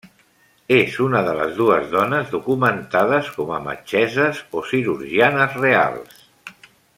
És 0.75 0.95
una 1.07 1.19
de 1.27 1.35
les 1.39 1.51
dues 1.59 1.85
dones 1.91 2.31
documentades 2.35 3.29
com 3.37 3.53
a 3.59 3.61
metgesses 3.67 4.41
o 4.59 4.65
cirurgianes 4.73 5.61
reals. 5.63 6.19